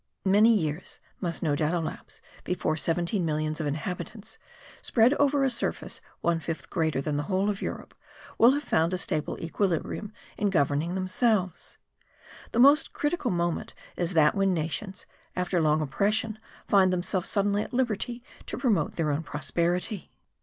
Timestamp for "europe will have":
7.61-8.63